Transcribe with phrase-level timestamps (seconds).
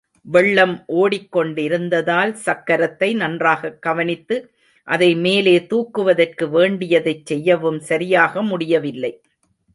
[0.25, 4.37] வெள்ளம் ஓடிக்கொண்டிருந்ததால் சக்கரத்தை நன்றாகக் கவனித்து
[4.87, 9.13] அதை மேலே தூக்குவதற்கு வேண்டியதைச் செய்யவும் சரியாக முடியவில்லை.